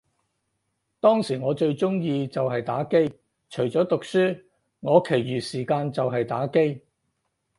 [0.99, 3.07] 當時我最鍾意就係打機，
[3.51, 4.43] 除咗讀書，
[4.79, 6.81] 我其餘時間就係打機